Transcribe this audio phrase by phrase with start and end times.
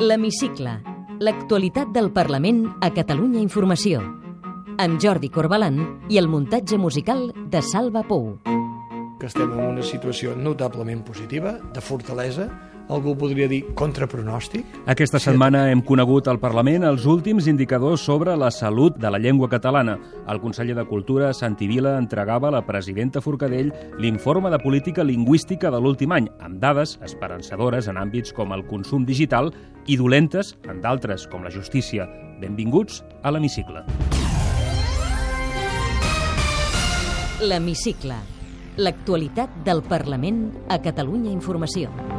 [0.00, 0.72] L'Hemicicle.
[1.22, 4.00] L'actualitat del Parlament a Catalunya Informació.
[4.82, 5.78] Amb Jordi Corbalan
[6.10, 8.40] i el muntatge musical de Salva Pou.
[9.20, 12.48] que estem en una situació notablement positiva, de fortalesa,
[12.88, 14.66] algú podria dir contrapronòstic.
[14.90, 19.48] Aquesta setmana hem conegut al Parlament els últims indicadors sobre la salut de la llengua
[19.48, 19.98] catalana.
[20.28, 25.70] El conseller de Cultura, Santi Vila, entregava a la presidenta Forcadell l'informe de política lingüística
[25.70, 29.52] de l'últim any, amb dades esperançadores en àmbits com el consum digital
[29.86, 32.08] i dolentes en d'altres, com la justícia.
[32.40, 33.84] Benvinguts a l'Hemicicle.
[37.44, 38.16] L'Hemicicle.
[38.78, 42.13] L'actualitat del Parlament a Catalunya Informació.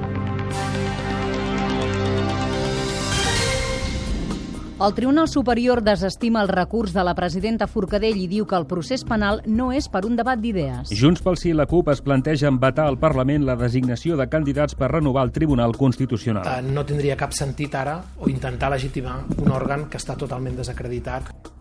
[4.85, 9.05] El Tribunal Superior desestima el recurs de la presidenta Forcadell i diu que el procés
[9.07, 10.91] penal no és per un debat d'idees.
[10.99, 14.75] Junts pel Sí i la CUP es plantegen vetar al Parlament la designació de candidats
[14.75, 16.43] per renovar el Tribunal Constitucional.
[16.43, 21.54] Eh, no tindria cap sentit ara o intentar legitimar un òrgan que està totalment desacreditat.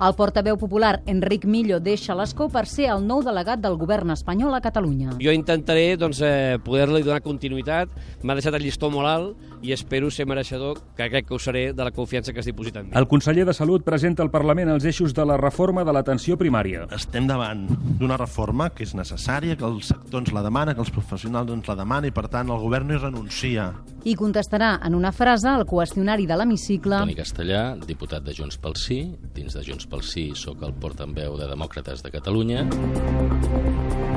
[0.00, 4.54] El portaveu popular Enric Millo deixa l'escó per ser el nou delegat del govern espanyol
[4.56, 5.10] a Catalunya.
[5.20, 7.90] Jo intentaré doncs, eh, poder-li donar continuïtat.
[8.22, 11.74] M'ha deixat el llistó molt alt i espero ser mereixedor, que crec que ho seré,
[11.74, 12.92] de la confiança que es diposita en mi.
[12.96, 16.86] El conseller de Salut presenta al Parlament els eixos de la reforma de l'atenció primària.
[16.96, 17.66] estem davant
[17.98, 21.68] d'una reforma que és necessària, que el sector ens la demana, que els professionals ens
[21.68, 23.74] la demanen i, per tant, el govern no hi renuncia.
[24.04, 28.72] I contestarà en una frase al qüestionari de l'hemicicle Toni Castellà, diputat de Junts pel
[28.76, 29.14] Sí.
[29.34, 34.09] Dins de Junts pel Sí sóc el portaveu de Demòcrates de Catalunya.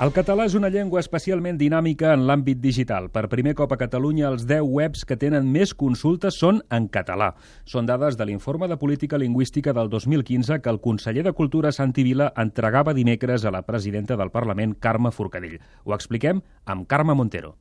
[0.00, 3.10] El català és una llengua especialment dinàmica en l'àmbit digital.
[3.12, 7.34] Per primer cop a Catalunya, els 10 webs que tenen més consultes són en català.
[7.68, 12.06] Són dades de l'informe de política lingüística del 2015 que el conseller de Cultura, Santi
[12.06, 15.60] Vila, entregava dimecres a la presidenta del Parlament, Carme Forcadell.
[15.84, 17.58] Ho expliquem amb Carme Montero.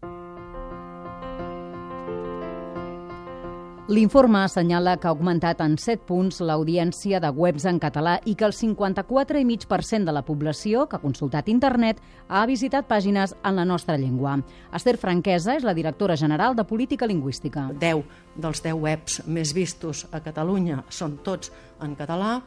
[3.90, 8.46] L'informe assenyala que ha augmentat en 7 punts l'audiència de webs en català i que
[8.46, 11.98] el 54,5% de la població que ha consultat internet
[12.28, 14.36] ha visitat pàgines en la nostra llengua.
[14.78, 17.66] Esther Franquesa és la directora general de Política Lingüística.
[17.82, 18.06] 10
[18.38, 21.50] dels 10 webs més vistos a Catalunya són tots
[21.82, 22.44] en català,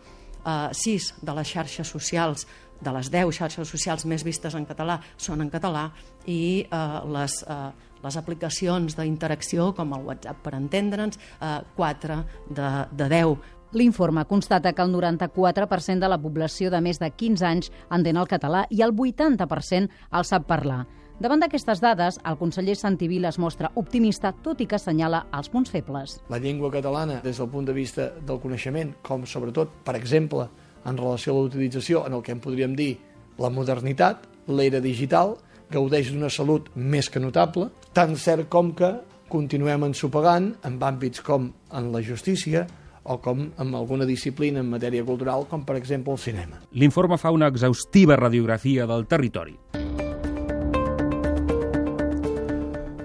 [0.47, 2.47] eh, 6 de les xarxes socials
[2.83, 5.89] de les 10 xarxes socials més vistes en català són en català
[6.27, 12.71] i eh, les, eh, les aplicacions d'interacció com el WhatsApp per entendre'ns, eh, 4 de,
[12.93, 13.37] de 10
[13.73, 18.29] L'informe constata que el 94% de la població de més de 15 anys entén el
[18.29, 20.83] català i el 80% el sap parlar.
[21.23, 25.49] Davant d'aquestes dades, el conseller Santi Vila es mostra optimista, tot i que assenyala els
[25.53, 26.19] punts febles.
[26.29, 30.49] La llengua catalana, des del punt de vista del coneixement, com sobretot, per exemple,
[30.85, 32.97] en relació a la utilització en el que en podríem dir
[33.39, 35.37] la modernitat, l'era digital,
[35.73, 38.93] gaudeix d'una salut més que notable, tan cert com que
[39.33, 42.67] continuem ensopegant en àmbits com en la justícia
[43.03, 46.61] o com en alguna disciplina en matèria cultural, com per exemple el cinema.
[46.79, 49.57] L'informe fa una exhaustiva radiografia del territori.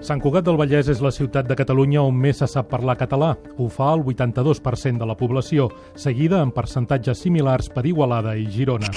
[0.08, 3.34] Sant Cugat del Vallès és la ciutat de Catalunya on més se sap parlar català.
[3.58, 5.68] Ho fa el 82% de la població,
[6.00, 8.88] seguida en percentatges similars per Igualada i Girona.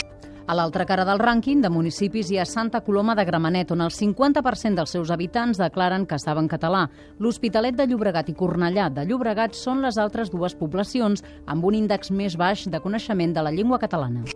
[0.52, 3.94] A l'altra cara del rànquing de municipis hi ha Santa Coloma de Gramenet, on el
[3.96, 6.82] 50% dels seus habitants declaren que saben català.
[7.24, 12.12] L'Hospitalet de Llobregat i Cornellà de Llobregat són les altres dues poblacions amb un índex
[12.12, 14.28] més baix de coneixement de la llengua catalana.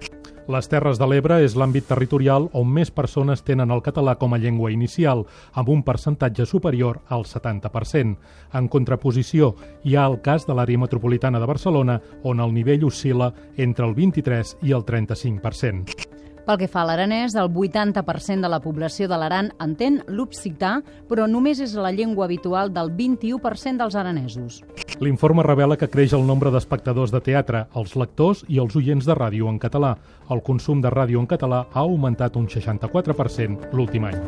[0.46, 4.38] Les Terres de l'Ebre és l'àmbit territorial on més persones tenen el català com a
[4.38, 5.24] llengua inicial,
[5.58, 8.14] amb un percentatge superior al 70%.
[8.54, 13.32] En contraposició, hi ha el cas de l'àrea metropolitana de Barcelona, on el nivell oscil·la
[13.58, 16.14] entre el 23 i el 35%.
[16.46, 20.78] Pel que fa a l'aranès, el 80% de la població de l'Aran entén l'occità,
[21.10, 24.62] però només és la llengua habitual del 21% dels aranesos.
[25.04, 29.16] L'informe revela que creix el nombre d'espectadors de teatre, els lectors i els oients de
[29.18, 29.96] ràdio en català.
[30.32, 34.20] El consum de ràdio en català ha augmentat un 64% l'últim any.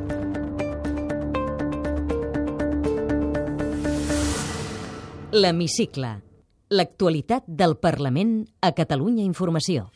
[5.31, 6.15] L'Hemicicle.
[6.71, 9.87] L'actualitat del Parlament a Catalunya Informació.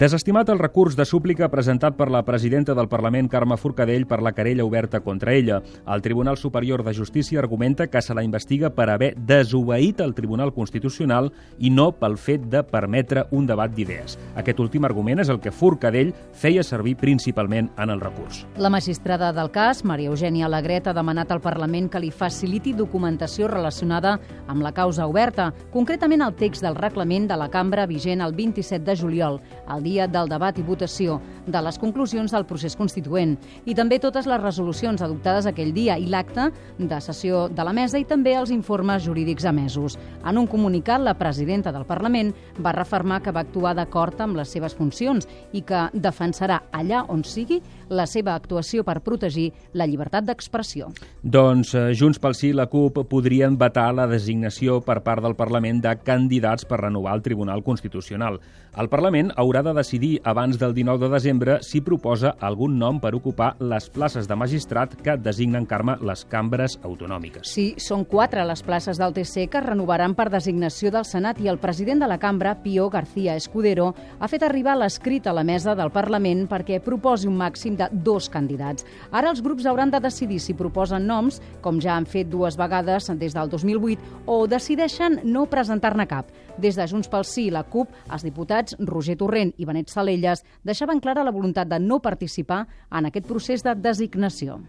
[0.00, 4.30] Desestimat el recurs de súplica presentat per la presidenta del Parlament, Carme Forcadell, per la
[4.32, 5.58] querella oberta contra ella.
[5.86, 10.54] El Tribunal Superior de Justícia argumenta que se la investiga per haver desobeït el Tribunal
[10.54, 14.16] Constitucional i no pel fet de permetre un debat d'idees.
[14.40, 18.46] Aquest últim argument és el que Forcadell feia servir principalment en el recurs.
[18.56, 23.52] La magistrada del cas, Maria Eugènia Alegret, ha demanat al Parlament que li faciliti documentació
[23.52, 24.16] relacionada
[24.48, 28.88] amb la causa oberta, concretament el text del reglament de la cambra vigent el 27
[28.88, 31.18] de juliol, el el dia del debat i votació
[31.50, 33.34] de les conclusions del procés constituent
[33.66, 36.48] i també totes les resolucions adoptades aquell dia i l'acte
[36.78, 39.98] de sessió de la mesa i també els informes jurídics emesos.
[40.24, 42.32] En un comunicat, la presidenta del Parlament
[42.62, 47.24] va refermar que va actuar d'acord amb les seves funcions i que defensarà allà on
[47.24, 47.60] sigui
[47.90, 50.90] la seva actuació per protegir la llibertat d'expressió.
[51.22, 55.36] Doncs eh, Junts pel Sí i la CUP podrien vetar la designació per part del
[55.38, 58.40] Parlament de candidats per renovar el Tribunal Constitucional.
[58.78, 63.10] El Parlament haurà de decidir abans del 19 de desembre si proposa algun nom per
[63.18, 67.50] ocupar les places de magistrat que designen Carme les cambres autonòmiques.
[67.50, 71.50] Sí, són quatre les places del TC que es renovaran per designació del Senat i
[71.50, 75.74] el president de la cambra, Pío García Escudero, ha fet arribar l'escrit a la mesa
[75.74, 78.86] del Parlament perquè proposi un màxim de dos candidats.
[79.10, 83.10] Ara els grups hauran de decidir si proposen noms, com ja han fet dues vegades
[83.20, 86.30] des del 2008, o decideixen no presentar-ne cap.
[86.60, 90.44] Des de Junts pel Sí i la CUP, els diputats Roger Torrent i Benet Salelles
[90.64, 94.60] deixaven clara la voluntat de no participar en aquest procés de designació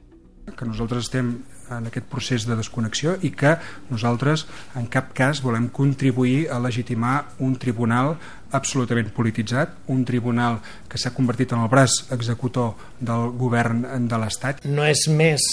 [0.49, 1.33] que nosaltres estem
[1.71, 3.55] en aquest procés de desconnexió i que
[3.89, 4.45] nosaltres
[4.75, 8.17] en cap cas volem contribuir a legitimar un tribunal
[8.51, 10.59] absolutament polititzat, un tribunal
[10.89, 14.65] que s'ha convertit en el braç executor del govern de l'Estat.
[14.65, 15.45] No és més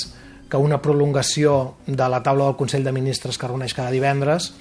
[0.49, 4.53] que una prolongació de la taula del Consell de Ministres que reuneix cada divendres,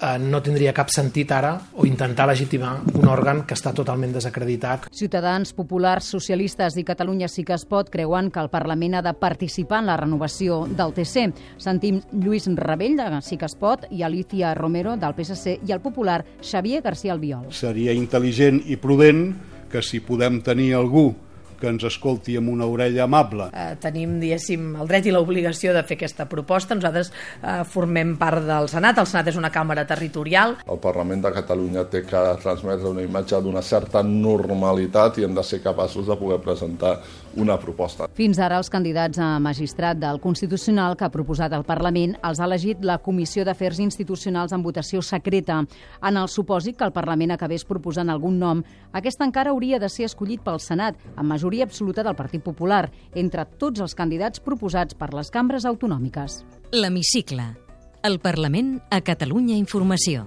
[0.00, 4.88] eh, no tindria cap sentit ara o intentar legitimar un òrgan que està totalment desacreditat.
[4.94, 9.14] Ciutadans, populars, socialistes i Catalunya sí que es pot creuen que el Parlament ha de
[9.14, 11.28] participar en la renovació del TC.
[11.58, 15.80] Sentim Lluís Rebell de Sí que es pot i Alicia Romero del PSC i el
[15.80, 17.48] popular Xavier García Albiol.
[17.52, 19.32] Seria intel·ligent i prudent
[19.68, 21.12] que si podem tenir algú
[21.60, 23.48] que ens escolti amb una orella amable.
[23.52, 26.76] Eh, tenim, diguéssim, el dret i l'obligació de fer aquesta proposta.
[26.78, 29.00] Nosaltres eh, formem part del Senat.
[29.02, 30.56] El Senat és una càmera territorial.
[30.66, 35.44] El Parlament de Catalunya té que transmetre una imatge d'una certa normalitat i hem de
[35.46, 36.98] ser capaços de poder presentar
[37.38, 38.08] una proposta.
[38.14, 42.46] Fins ara, els candidats a magistrat del Constitucional que ha proposat el Parlament els ha
[42.46, 45.64] elegit la Comissió d'Afers Institucionals en votació secreta.
[46.02, 48.62] En el supòsit que el Parlament acabés proposant algun nom,
[48.92, 52.90] aquest encara hauria de ser escollit pel Senat, amb majoria majoria absoluta del Partit Popular,
[53.14, 56.44] entre tots els candidats proposats per les cambres autonòmiques.
[56.72, 57.67] L'Hemicicle.
[58.08, 60.22] El Parlament a Catalunya Informació.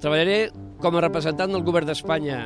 [0.00, 0.48] Treballaré
[0.80, 2.38] com a representant del govern d'Espanya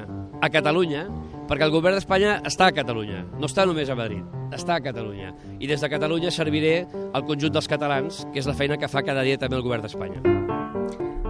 [0.43, 1.05] a Catalunya,
[1.47, 5.37] perquè el govern d'Espanya està a Catalunya, no està només a Madrid, està a Catalunya.
[5.63, 6.81] I des de Catalunya serviré
[7.13, 9.87] al conjunt dels catalans, que és la feina que fa cada dia també el govern
[9.87, 10.25] d'Espanya.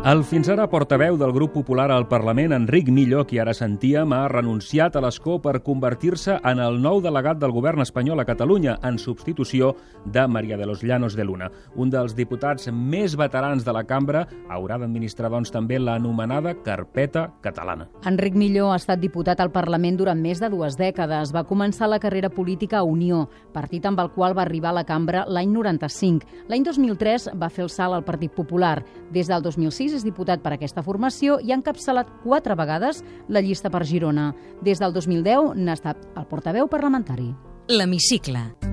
[0.03, 4.25] El fins ara portaveu del grup popular al Parlament, Enric Millo, qui ara sentíem, ha
[4.27, 8.99] renunciat a l'escó per convertir-se en el nou delegat del govern espanyol a Catalunya, en
[8.99, 11.53] substitució de Maria de los Llanos de Luna.
[11.77, 17.87] Un dels diputats més veterans de la cambra haurà d'administrar, doncs, també l'anomenada carpeta catalana.
[18.03, 21.31] Enric Millo ha estat diputat al Parlament durant més de dues dècades.
[21.31, 24.85] Va començar la carrera política a Unió, partit amb el qual va arribar a la
[24.85, 26.27] cambra l'any 95.
[26.51, 28.81] L'any 2003 va fer el salt al Partit Popular.
[29.15, 33.71] Des del 2006 és diputat per aquesta formació i ha encapçalat quatre vegades la llista
[33.71, 34.33] per Girona.
[34.63, 37.33] Des del 2010 n'ha estat el portaveu parlamentari.
[37.69, 38.72] L'Hemicicle.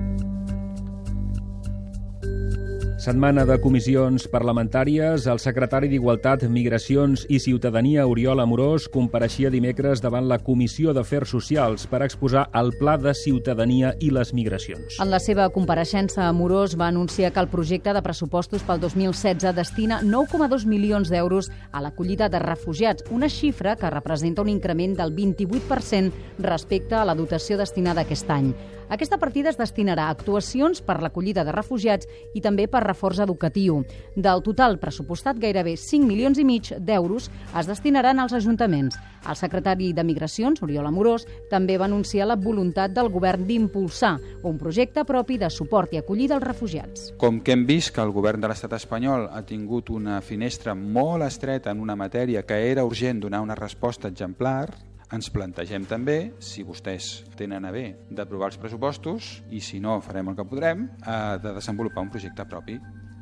[3.00, 5.24] Setmana de comissions parlamentàries.
[5.32, 11.86] El secretari d'Igualtat, Migracions i Ciutadania, Oriol Amorós, compareixia dimecres davant la Comissió d'Afers Socials
[11.88, 14.98] per exposar el Pla de Ciutadania i les Migracions.
[15.00, 20.02] En la seva compareixença, Amorós va anunciar que el projecte de pressupostos pel 2016 destina
[20.04, 26.12] 9,2 milions d'euros a l'acollida de refugiats, una xifra que representa un increment del 28%
[26.44, 28.52] respecte a la dotació destinada aquest any.
[28.90, 33.84] Aquesta partida es destinarà a actuacions per l'acollida de refugiats i també per reforç educatiu.
[34.16, 38.98] Del total pressupostat, gairebé 5 milions i mig d'euros es destinaran als ajuntaments.
[39.28, 44.58] El secretari de Migracions, Oriol Amorós, també va anunciar la voluntat del govern d'impulsar un
[44.58, 47.12] projecte propi de suport i acollida als refugiats.
[47.20, 51.28] Com que hem vist que el govern de l'estat espanyol ha tingut una finestra molt
[51.30, 56.62] estreta en una matèria que era urgent donar una resposta exemplar, ens plantegem també, si
[56.66, 61.38] vostès tenen a bé d'aprovar els pressupostos, i si no farem el que podrem, eh,
[61.42, 62.78] de desenvolupar un projecte propi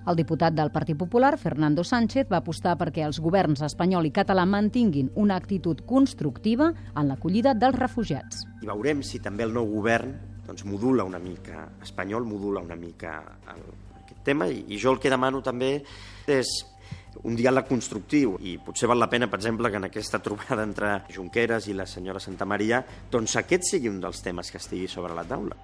[0.09, 4.47] El diputat del Partit Popular, Fernando Sánchez, va apostar perquè els governs espanyol i català
[4.49, 8.47] mantinguin una actitud constructiva en l'acollida dels refugiats.
[8.63, 10.15] I veurem si també el nou govern
[10.47, 13.19] doncs, modula una mica, espanyol modula una mica
[13.53, 13.61] el,
[14.01, 15.75] aquest tema i, i jo el que demano també
[16.25, 16.55] és
[17.25, 20.93] un diàleg constructiu i potser val la pena, per exemple, que en aquesta trobada entre
[21.15, 25.17] Junqueras i la senyora Santa Maria doncs aquest sigui un dels temes que estigui sobre
[25.17, 25.59] la taula.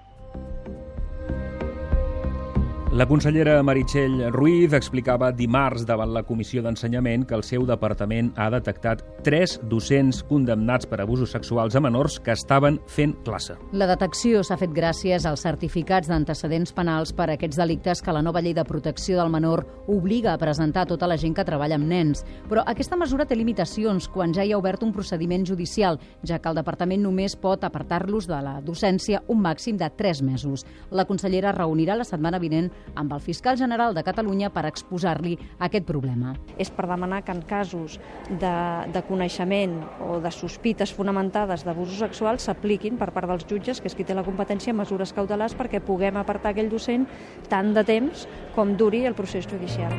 [2.95, 8.45] La consellera Meritxell Ruiz explicava dimarts davant la Comissió d'Ensenyament que el seu departament ha
[8.53, 13.57] detectat tres docents condemnats per abusos sexuals a menors que estaven fent classe.
[13.75, 18.21] La detecció s'ha fet gràcies als certificats d'antecedents penals per a aquests delictes que la
[18.23, 21.75] nova llei de protecció del menor obliga a presentar a tota la gent que treballa
[21.75, 22.23] amb nens.
[22.47, 26.47] Però aquesta mesura té limitacions quan ja hi ha obert un procediment judicial, ja que
[26.47, 30.63] el departament només pot apartar-los de la docència un màxim de tres mesos.
[30.95, 35.87] La consellera reunirà la setmana vinent amb el fiscal general de Catalunya per exposar-li aquest
[35.87, 36.35] problema.
[36.57, 37.99] És per demanar que en casos
[38.29, 38.53] de,
[38.93, 43.97] de coneixement o de sospites fonamentades d'abusos sexuals s'apliquin per part dels jutges, que és
[43.97, 47.07] qui té la competència, mesures cautelars perquè puguem apartar aquell docent
[47.49, 49.93] tant de temps com duri el procés judicial.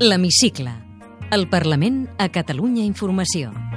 [0.00, 0.72] L'Hemicicle.
[1.34, 3.73] El Parlament a Catalunya Informació.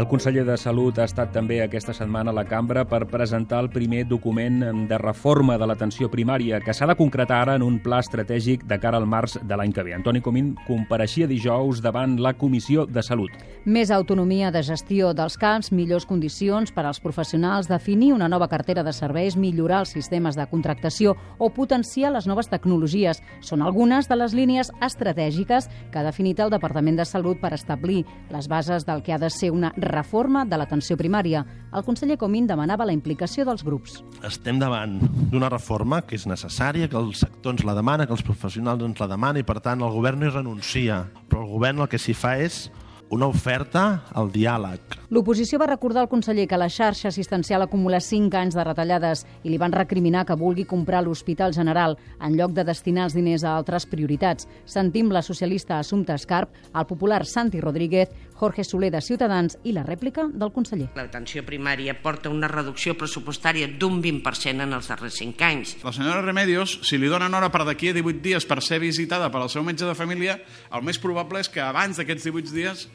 [0.00, 3.66] El conseller de Salut ha estat també aquesta setmana a la cambra per presentar el
[3.68, 7.98] primer document de reforma de l'atenció primària que s'ha de concretar ara en un pla
[8.00, 9.92] estratègic de cara al març de l'any que ve.
[9.92, 13.34] Antoni Comín compareixia dijous davant la Comissió de Salut.
[13.66, 18.80] Més autonomia de gestió dels camps, millors condicions per als professionals, definir una nova cartera
[18.82, 24.16] de serveis, millorar els sistemes de contractació o potenciar les noves tecnologies són algunes de
[24.16, 29.04] les línies estratègiques que ha definit el Departament de Salut per establir les bases del
[29.04, 31.44] que ha de ser una reforma de l'atenció primària.
[31.74, 34.00] El conseller Comín demanava la implicació dels grups.
[34.26, 34.98] Estem davant
[35.30, 39.00] d'una reforma que és necessària, que el sector ens la demana, que els professionals ens
[39.00, 41.04] la demanen i, per tant, el govern no hi renuncia.
[41.30, 42.68] Però el govern el que s'hi fa és
[43.10, 44.94] una oferta al diàleg.
[45.10, 49.50] L'oposició va recordar al conseller que la xarxa assistencial acumula 5 anys de retallades i
[49.50, 53.56] li van recriminar que vulgui comprar l'Hospital General en lloc de destinar els diners a
[53.56, 54.46] altres prioritats.
[54.64, 59.84] Sentim la socialista Assumpta Escarp, el popular Santi Rodríguez, Jorge Soler de Ciutadans i la
[59.84, 60.88] rèplica del conseller.
[60.96, 65.76] L'atenció primària porta una reducció pressupostària d'un 20% en els darrers 5 anys.
[65.84, 69.28] La senyora Remedios, si li donen hora per d'aquí a 18 dies per ser visitada
[69.28, 70.38] per al seu metge de família,
[70.72, 72.88] el més probable és que abans d'aquests 18 dies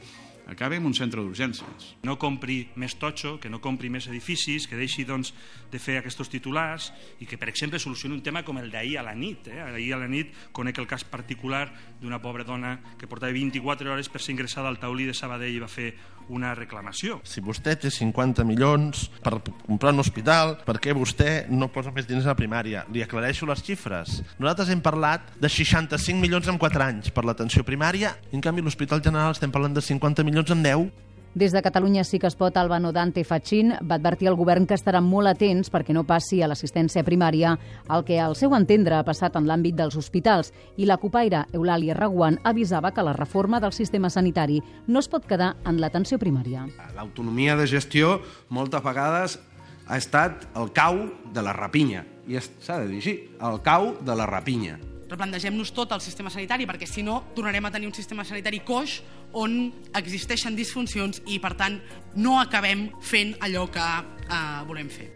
[0.48, 1.92] acabi en un centre d'urgències.
[2.06, 5.34] No compri més totxo, que no compri més edificis, que deixi doncs,
[5.72, 9.06] de fer aquests titulars i que, per exemple, solucioni un tema com el d'ahir a
[9.06, 9.50] la nit.
[9.50, 9.60] Eh?
[9.62, 11.68] Ahir a la nit conec el cas particular
[12.02, 15.64] d'una pobra dona que portava 24 hores per ser ingressada al taulí de Sabadell i
[15.64, 15.94] va fer
[16.30, 17.20] una reclamació.
[17.28, 22.08] Si vostè té 50 milions per comprar un hospital, per què vostè no posa més
[22.10, 22.86] diners a la primària?
[22.94, 24.22] Li aclareixo les xifres.
[24.40, 29.04] Nosaltres hem parlat de 65 milions en 4 anys per l'atenció primària, en canvi l'Hospital
[29.06, 30.88] General estem parlant de 50 milions en 10.
[31.36, 33.74] Des de Catalunya sí que es pot, Albano Dante Fachin.
[33.84, 37.58] Va advertir al govern que estaran molt atents perquè no passi a l'assistència primària
[37.92, 40.54] el que al seu entendre ha passat en l'àmbit dels hospitals.
[40.80, 45.28] I la copaire Eulàlia Raguant avisava que la reforma del sistema sanitari no es pot
[45.28, 46.70] quedar en l'atenció primària.
[46.96, 49.40] L'autonomia de gestió moltes vegades
[49.88, 51.04] ha estat el cau
[51.36, 52.08] de la rapinya.
[52.32, 56.68] I s'ha de dir així, el cau de la rapinya replantegem-nos tot el sistema sanitari
[56.70, 59.00] perquè si no tornarem a tenir un sistema sanitari coix
[59.34, 61.78] on existeixen disfuncions i per tant
[62.16, 65.15] no acabem fent allò que eh, volem fer.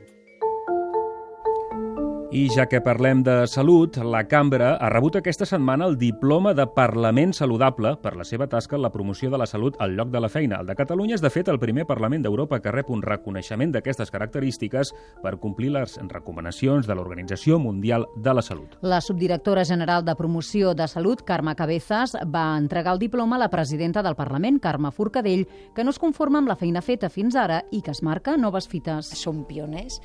[2.29, 6.67] I ja que parlem de salut, la Cambra ha rebut aquesta setmana el diploma de
[6.69, 10.21] Parlament Saludable per la seva tasca en la promoció de la salut al lloc de
[10.21, 10.59] la feina.
[10.61, 14.13] El de Catalunya és, de fet, el primer Parlament d'Europa que rep un reconeixement d'aquestes
[14.13, 14.93] característiques
[15.23, 18.77] per complir les recomanacions de l'Organització Mundial de la Salut.
[18.85, 23.49] La subdirectora general de Promoció de Salut, Carme Cabezas, va entregar el diploma a la
[23.49, 27.63] presidenta del Parlament, Carme Forcadell, que no es conforma amb la feina feta fins ara
[27.71, 29.15] i que es marca noves fites.
[29.17, 29.97] Som pioners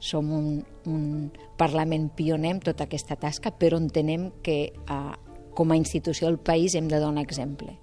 [0.00, 1.30] som un, un
[1.60, 5.14] Parlament pioner en tota aquesta tasca, però entenem que eh,
[5.54, 7.76] com a institució del país hem de donar exemple.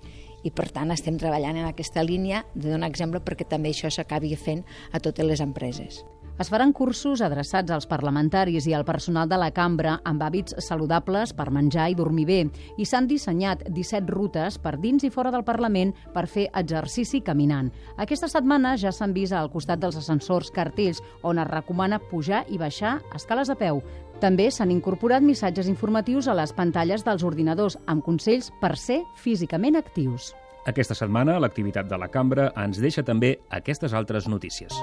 [0.43, 4.35] I per tant estem treballant en aquesta línia de donar exemple perquè també això s'acabi
[4.35, 6.03] fent a totes les empreses.
[6.37, 11.31] Es faran cursos adreçats als parlamentaris i al personal de la cambra amb hàbits saludables
[11.33, 12.37] per menjar i dormir bé
[12.77, 17.71] i s'han dissenyat 17 rutes per dins i fora del Parlament per fer exercici caminant.
[17.97, 22.61] Aquesta setmana ja s'han vist al costat dels ascensors cartells on es recomana pujar i
[22.61, 23.81] baixar escales a peu.
[24.21, 29.75] També s'han incorporat missatges informatius a les pantalles dels ordinadors amb consells per ser físicament
[29.75, 30.35] actius.
[30.69, 34.77] Aquesta setmana l'activitat de la cambra ens deixa també aquestes altres notícies.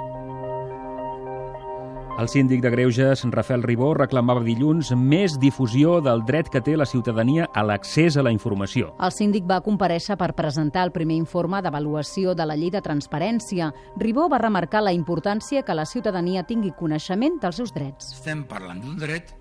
[2.16, 6.86] El síndic de Greuges, Rafael Ribó, reclamava dilluns més difusió del dret que té la
[6.86, 8.92] ciutadania a l'accés a la informació.
[9.02, 13.72] El síndic va compareixer per presentar el primer informe d'avaluació de la llei de transparència.
[13.98, 18.14] Ribó va remarcar la importància que la ciutadania tingui coneixement dels seus drets.
[18.14, 19.34] Estem parlant d'un dret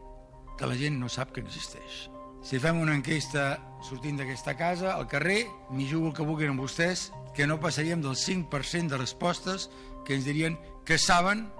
[0.57, 2.07] que la gent no sap que existeix.
[2.41, 6.65] Si fem una enquesta sortint d'aquesta casa, al carrer, m'hi jugo el que vulguin amb
[6.65, 9.69] vostès, que no passaríem del 5% de respostes
[10.07, 11.51] que ens dirien que saben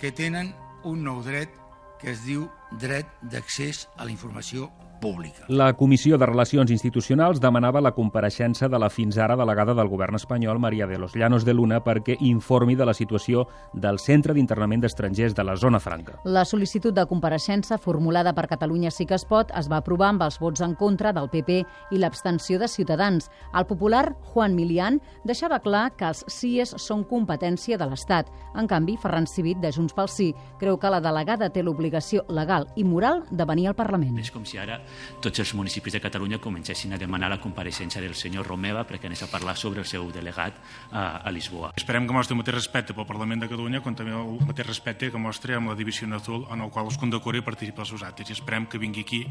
[0.00, 0.52] que tenen
[0.84, 1.52] un nou dret
[2.00, 2.46] que es diu
[2.80, 5.44] dret d'accés a la informació pública.
[5.48, 10.16] La Comissió de Relacions Institucionals demanava la compareixença de la fins ara delegada del govern
[10.16, 14.82] espanyol, Maria de los Llanos de Luna, perquè informi de la situació del Centre d'Internament
[14.82, 16.20] d'Estrangers de la Zona Franca.
[16.24, 20.24] La sol·licitud de compareixença formulada per Catalunya Sí que es pot es va aprovar amb
[20.26, 21.62] els vots en contra del PP
[21.92, 23.30] i l'abstenció de Ciutadans.
[23.54, 28.30] El popular Juan Milian deixava clar que els CIES són competència de l'Estat.
[28.56, 32.68] En canvi, Ferran Civit, de Junts pel Sí, creu que la delegada té l'obligació legal
[32.76, 34.16] i moral de venir al Parlament.
[34.18, 34.80] És com si ara
[35.22, 39.22] tots els municipis de Catalunya comencessin a demanar la compareixença del senyor Romeva perquè anés
[39.22, 40.58] a parlar sobre el seu delegat
[40.90, 41.72] a, a Lisboa.
[41.76, 45.10] Esperem que mostri el mateix respecte pel Parlament de Catalunya com també el mateix respecte
[45.10, 48.04] que mostri amb la Divisió Azul en el qual es condecora i participa als seus
[48.06, 49.22] actes i esperem que vingui aquí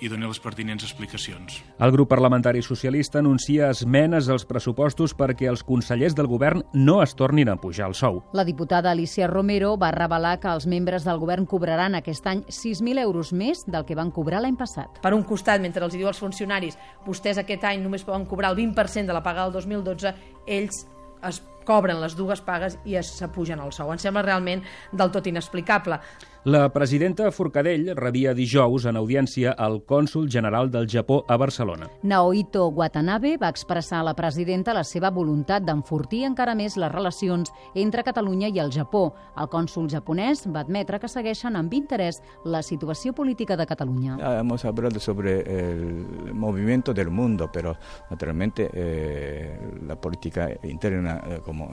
[0.00, 1.60] i doni les pertinents explicacions.
[1.78, 7.14] El grup parlamentari socialista anuncia esmenes als pressupostos perquè els consellers del govern no es
[7.14, 8.22] tornin a pujar el sou.
[8.32, 13.02] La diputada Alicia Romero va revelar que els membres del govern cobraran aquest any 6.000
[13.02, 15.00] euros més del que van cobrar l'any passat.
[15.04, 18.60] Per un costat, mentre els diu als funcionaris vostès aquest any només poden cobrar el
[18.62, 20.14] 20% de la paga del 2012,
[20.48, 20.86] ells
[21.28, 23.92] es cobren les dues pagues i s'apugen el sou.
[23.92, 26.00] Em sembla realment del tot inexplicable.
[26.46, 31.86] La presidenta Forcadell rebia dijous en audiència el cònsul general del Japó a Barcelona.
[32.02, 37.48] Naohito Watanabe va expressar a la presidenta la seva voluntat d'enfortir encara més les relacions
[37.72, 39.14] entre Catalunya i el Japó.
[39.40, 44.18] El cònsul japonès va admetre que segueixen amb interès la situació política de Catalunya.
[44.20, 47.78] Hemos hablado sobre el movimiento del mundo, pero
[48.10, 51.70] naturalmente eh, la política interna eh, como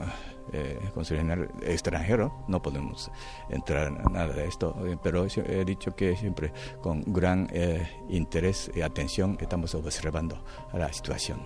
[0.52, 3.10] eh, General extranjero, no podemos
[3.48, 8.82] entrar en nada de esto, pero he dicho que siempre con gran eh, interés y
[8.82, 11.40] atención estamos observando la situación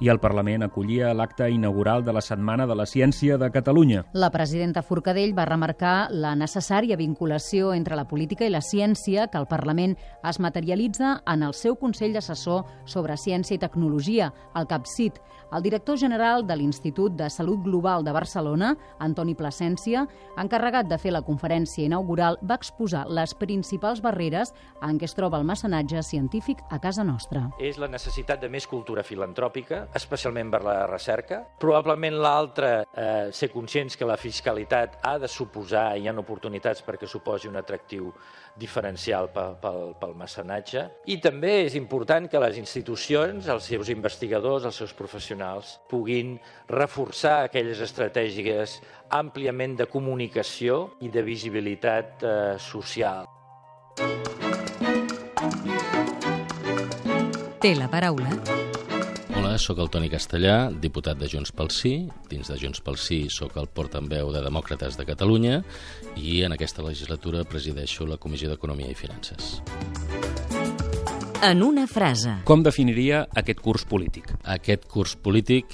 [0.00, 4.04] i el Parlament acollia l'acte inaugural de la Setmana de la Ciència de Catalunya.
[4.12, 9.38] La presidenta Forcadell va remarcar la necessària vinculació entre la política i la ciència que
[9.38, 15.20] el Parlament es materialitza en el seu Consell Assessor sobre Ciència i Tecnologia, el CAPCIT.
[15.48, 20.02] El director general de l'Institut de Salut Global de Barcelona, Antoni Plasència,
[20.36, 24.52] encarregat de fer la conferència inaugural, va exposar les principals barreres
[24.84, 27.46] en què es troba el mecenatge científic a casa nostra.
[27.58, 31.42] És la necessitat de més cultura filantròpica, especialment per la recerca.
[31.60, 37.06] Probablement l'altre, eh, ser conscients que la fiscalitat ha de suposar, hi ha oportunitats perquè
[37.06, 38.12] suposi un atractiu
[38.58, 40.84] diferencial pel, pel, pel mecenatge.
[41.06, 47.44] I també és important que les institucions, els seus investigadors, els seus professionals, puguin reforçar
[47.44, 53.26] aquelles estratègies àmpliament de comunicació i de visibilitat eh, social.
[57.58, 58.67] Té la paraula
[59.38, 61.92] Hola, sóc el Toni Castellà, diputat de Junts pel Sí.
[62.26, 65.60] Dins de Junts pel Sí sóc el portaveu de Demòcrates de Catalunya
[66.16, 69.60] i en aquesta legislatura presideixo la Comissió d'Economia i Finances.
[71.40, 72.40] En una frase.
[72.42, 74.32] Com definiria aquest curs polític?
[74.42, 75.70] Aquest curs polític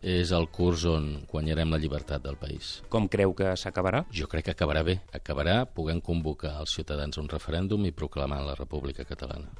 [0.00, 2.84] és el curs on guanyarem la llibertat del país.
[2.88, 4.04] Com creu que s'acabarà?
[4.14, 5.00] Jo crec que acabarà bé.
[5.10, 9.50] Acabarà podent convocar els ciutadans a un referèndum i proclamar la República Catalana.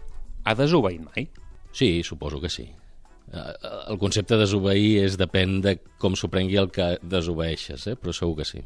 [0.45, 1.27] Ha desobeït mai?
[1.73, 2.71] Sí, suposo que sí.
[3.33, 7.97] El concepte desobeir és depèn de com s'ho prengui el que desobeeixes, eh?
[7.97, 8.61] però segur que sí.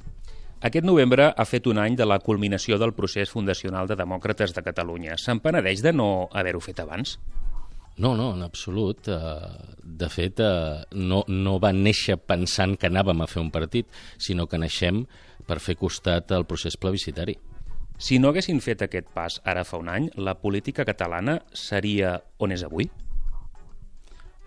[0.67, 4.65] Aquest novembre ha fet un any de la culminació del procés fundacional de Demòcrates de
[4.65, 5.19] Catalunya.
[5.21, 7.19] Se'n penedeix de no haver-ho fet abans?
[7.99, 9.07] No, no, en absolut.
[9.07, 10.41] De fet,
[10.93, 15.05] no, no va néixer pensant que anàvem a fer un partit, sinó que naixem
[15.47, 17.37] per fer costat al procés plebiscitari.
[17.97, 22.53] Si no haguessin fet aquest pas ara fa un any, la política catalana seria on
[22.53, 22.91] és avui?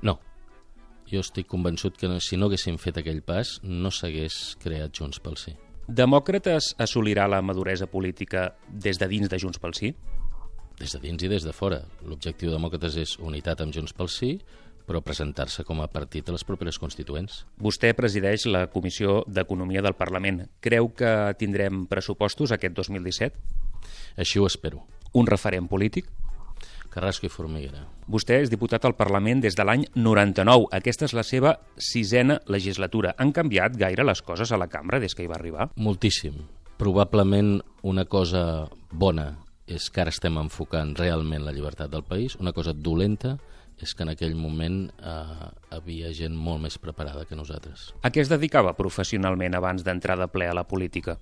[0.02, 0.20] No.
[1.10, 5.38] Jo estic convençut que si no haguéssim fet aquell pas, no s'hagués creat Junts pel
[5.38, 5.56] Sí.
[5.90, 9.96] Demòcrates assolirà la maduresa política des de dins de Junts pel Sí?
[10.80, 11.82] Des de dins i des de fora.
[12.06, 14.40] L'objectiu de Demòcrates és unitat amb Junts pel Sí,
[14.90, 17.44] però presentar-se com a partit a les properes constituents.
[17.62, 20.48] Vostè presideix la Comissió d'Economia del Parlament.
[20.62, 23.38] Creu que tindrem pressupostos aquest 2017?
[24.18, 24.86] Així ho espero.
[25.14, 26.10] Un referent polític?
[26.90, 27.84] Carrasco i Formiguera.
[28.10, 30.70] Vostè és diputat al Parlament des de l'any 99.
[30.76, 33.14] Aquesta és la seva sisena legislatura.
[33.18, 35.70] Han canviat gaire les coses a la cambra des que hi va arribar?
[35.78, 36.42] Moltíssim.
[36.80, 39.30] Probablement una cosa bona
[39.70, 42.36] és que ara estem enfocant realment la llibertat del país.
[42.42, 43.38] Una cosa dolenta
[43.80, 47.94] és que en aquell moment eh, havia gent molt més preparada que nosaltres.
[48.04, 51.20] A què es dedicava professionalment abans d'entrar de ple a la política?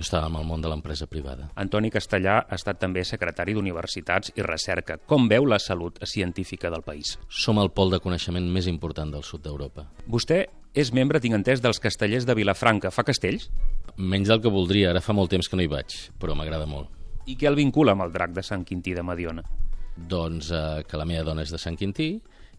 [0.00, 1.50] Jo estava en el món de l'empresa privada.
[1.60, 4.94] Antoni Castellà ha estat també secretari d'Universitats i Recerca.
[4.96, 7.18] Com veu la salut científica del país?
[7.28, 9.84] Som el pol de coneixement més important del sud d'Europa.
[10.08, 12.88] Vostè és membre, tinc entès, dels castellers de Vilafranca.
[12.88, 13.50] Fa castells?
[13.98, 16.88] Menys del que voldria, ara fa molt temps que no hi vaig, però m'agrada molt.
[17.28, 19.44] I què el vincula amb el drac de Sant Quintí de Mediona?
[20.00, 22.14] Doncs eh, que la meva dona és de Sant Quintí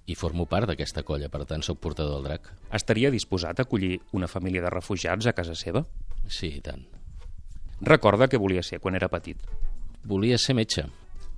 [0.06, 2.54] i formo part d'aquesta colla, per tant sóc portador del drac.
[2.70, 5.88] Estaria disposat a acollir una família de refugiats a casa seva?
[6.30, 7.01] Sí, i tant.
[7.82, 9.40] Recorda què volia ser quan era petit.
[10.06, 10.86] Volia ser metge.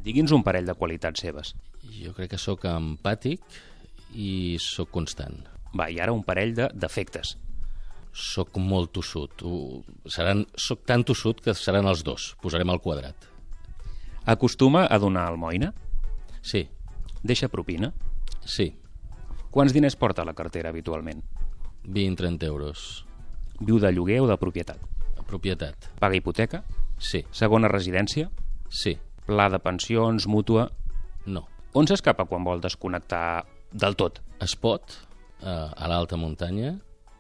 [0.04, 1.54] Digui'ns un parell de qualitats seves.
[2.02, 3.40] Jo crec que sóc empàtic
[4.20, 5.38] i sóc constant.
[5.74, 7.38] Va, i ara un parell de defectes.
[8.14, 9.42] Soc molt tossut.
[10.12, 10.44] Seran...
[10.60, 12.34] Soc tan tossut que seran els dos.
[12.44, 13.30] Posarem al quadrat.
[14.30, 15.72] Acostuma a donar almoina?
[16.44, 16.68] Sí.
[17.24, 17.94] Deixa propina?
[18.46, 18.74] Sí.
[19.50, 21.24] Quants diners porta a la cartera habitualment?
[21.88, 23.06] 20-30 euros.
[23.60, 24.84] Viu de lloguer o de propietat?
[25.28, 25.90] Propietat.
[26.00, 26.64] Paga hipoteca?
[27.00, 27.24] Sí.
[27.32, 28.30] Segona residència?
[28.70, 28.96] Sí.
[29.28, 30.68] Pla de pensions, mútua?
[31.26, 31.46] No.
[31.74, 34.22] On s'escapa quan vol desconnectar del tot?
[34.44, 34.98] Es pot,
[35.42, 36.76] eh, a l'alta muntanya,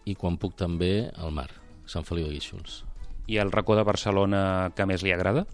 [0.06, 1.50] i quan puc també al mar,
[1.86, 2.84] Sant Feliu de Guíxols.
[3.28, 5.46] I el racó de Barcelona que més li agrada?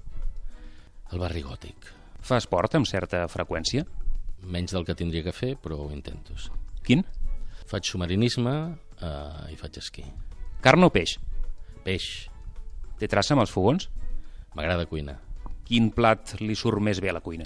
[1.13, 1.93] El barri gòtic.
[2.25, 3.85] Fa esport amb certa freqüència?
[4.41, 6.35] Menys del que tindria que fer, però ho intento.
[6.37, 6.49] Sí.
[6.85, 7.03] Quin?
[7.69, 8.55] Faig submarinisme
[9.01, 10.05] eh, i faig esquí.
[10.65, 11.17] Carn o peix?
[11.85, 12.29] Peix.
[12.99, 13.87] Té traça amb els fogons?
[14.57, 15.19] M'agrada cuinar.
[15.63, 17.45] Quin plat li surt més bé a la cuina?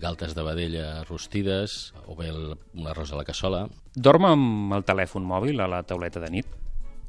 [0.00, 3.66] Galtes de vedella rostides o bé un arròs a la cassola.
[3.94, 6.54] Dorm amb el telèfon mòbil a la tauleta de nit?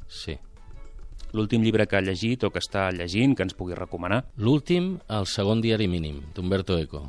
[0.08, 0.36] Sí.
[1.34, 4.22] L'últim llibre que ha llegit o que està llegint que ens pugui recomanar?
[4.36, 7.08] L'últim, el segon diari mínim, d'Umberto Eco.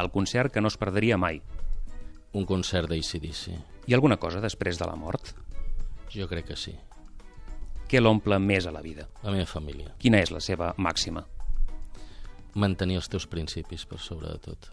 [0.00, 1.42] El concert que no es perdria mai?
[2.32, 3.60] Un concert d'ACDC.
[3.86, 5.34] Hi ha alguna cosa després de la mort?
[6.14, 6.74] Jo crec que sí.
[7.94, 9.04] Què l'omple més a la vida?
[9.22, 9.92] La meva família.
[10.02, 11.20] Quina és la seva màxima?
[12.58, 14.66] Mantenir els teus principis per sobre de tot.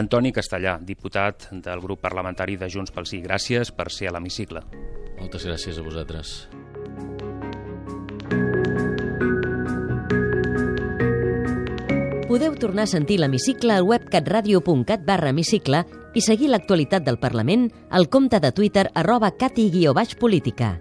[0.00, 3.20] Antoni Castellà, diputat del grup parlamentari de Junts pel Sí.
[3.20, 4.64] Gràcies per ser a l'hemicicle.
[5.20, 6.48] Moltes gràcies a vosaltres.
[12.28, 15.84] Podeu tornar a sentir l'hemicicle al web catradio.cat barra hemicicle
[16.14, 20.78] i seguir l'actualitat del Parlament al compte de Twitter arroba cati-política.